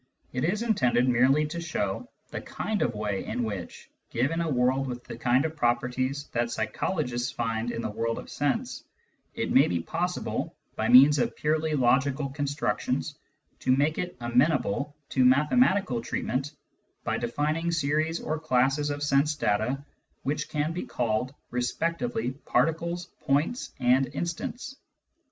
[0.33, 4.87] It is intended merely to show the kind of way in which, given a world
[4.87, 8.83] with the kind of properties that psychologists find in the world of sense,
[9.35, 13.15] it may be possible, by means of purely logical constructions,
[13.59, 16.55] to make it amenable to mathematical treat ment
[17.03, 19.85] by defining series or classes of sense data
[20.23, 24.77] which can be called respectively particles, points, and instants.